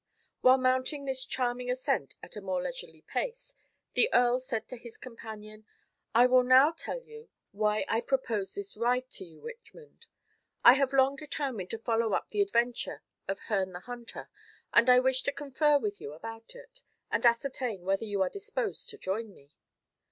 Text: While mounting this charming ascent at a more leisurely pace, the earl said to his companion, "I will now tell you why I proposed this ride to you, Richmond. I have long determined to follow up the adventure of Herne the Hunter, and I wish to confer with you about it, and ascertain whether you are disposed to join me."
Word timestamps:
While 0.41 0.57
mounting 0.57 1.05
this 1.05 1.23
charming 1.25 1.69
ascent 1.69 2.15
at 2.23 2.35
a 2.35 2.41
more 2.41 2.59
leisurely 2.59 3.03
pace, 3.03 3.53
the 3.93 4.09
earl 4.11 4.39
said 4.39 4.67
to 4.69 4.75
his 4.77 4.97
companion, 4.97 5.63
"I 6.15 6.25
will 6.25 6.41
now 6.41 6.71
tell 6.71 7.03
you 7.03 7.29
why 7.51 7.85
I 7.87 8.01
proposed 8.01 8.55
this 8.55 8.75
ride 8.75 9.11
to 9.11 9.25
you, 9.25 9.41
Richmond. 9.41 10.07
I 10.63 10.73
have 10.73 10.91
long 10.91 11.17
determined 11.17 11.69
to 11.69 11.77
follow 11.77 12.13
up 12.13 12.31
the 12.31 12.41
adventure 12.41 13.03
of 13.27 13.41
Herne 13.41 13.73
the 13.73 13.81
Hunter, 13.81 14.27
and 14.73 14.89
I 14.89 14.97
wish 14.99 15.21
to 15.21 15.31
confer 15.31 15.77
with 15.77 16.01
you 16.01 16.13
about 16.13 16.55
it, 16.55 16.81
and 17.11 17.23
ascertain 17.23 17.83
whether 17.83 18.03
you 18.05 18.23
are 18.23 18.29
disposed 18.31 18.89
to 18.89 18.97
join 18.97 19.31
me." 19.31 19.51